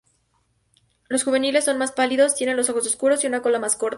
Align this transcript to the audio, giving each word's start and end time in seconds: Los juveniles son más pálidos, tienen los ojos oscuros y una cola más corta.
Los 1.09 1.23
juveniles 1.23 1.63
son 1.65 1.77
más 1.77 1.91
pálidos, 1.91 2.33
tienen 2.33 2.57
los 2.57 2.71
ojos 2.71 2.87
oscuros 2.87 3.23
y 3.23 3.27
una 3.27 3.43
cola 3.43 3.59
más 3.59 3.75
corta. 3.75 3.89